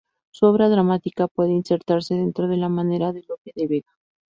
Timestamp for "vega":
3.67-3.91